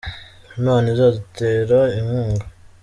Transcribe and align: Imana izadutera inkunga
Imana 0.59 0.85
izadutera 0.93 1.79
inkunga 1.99 2.45